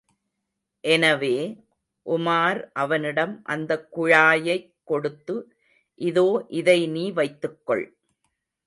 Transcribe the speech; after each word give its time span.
எனவே, 0.83 1.35
உமார் 2.05 2.69
அவனிடம் 2.73 3.41
அந்தக் 3.43 3.97
குழாயைக் 3.97 4.73
கொடுத்து, 4.83 5.35
இதோ 6.01 6.45
இதை 6.49 6.87
நீ 6.87 7.11
வைத்துக்கொள். 7.11 7.85